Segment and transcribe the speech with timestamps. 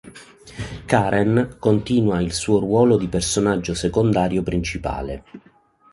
[0.87, 5.23] Karen continua il suo ruolo di personaggio secondario principale.